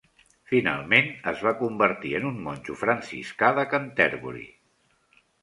Finalment 0.51 1.11
es 1.31 1.43
va 1.47 1.53
convertir 1.59 2.13
en 2.21 2.25
un 2.31 2.39
monjo 2.47 2.79
franciscà 2.81 3.53
de 3.61 3.67
Canterbury. 3.75 4.49